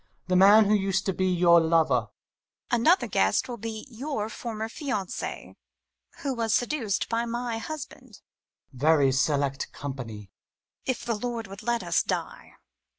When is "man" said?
0.35-0.65